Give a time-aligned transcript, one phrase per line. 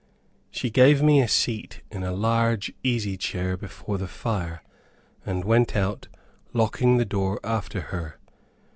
[0.49, 4.63] She gave me a seat in a large easy chair before the fire,
[5.27, 6.07] and went out,
[6.53, 8.17] locking the door after her.